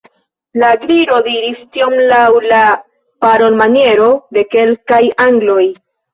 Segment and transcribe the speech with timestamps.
[0.61, 2.63] La Gliro diris tion laŭ la
[3.27, 5.63] parolmaniero de kelkaj angloj.